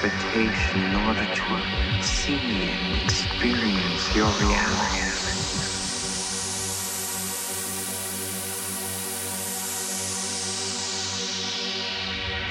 [0.00, 5.02] Expectation in order to see and experience your reality.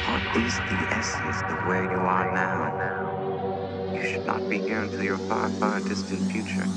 [0.04, 3.94] What is the essence of where you are now?
[3.94, 6.68] You should not be here until your far, far distant future.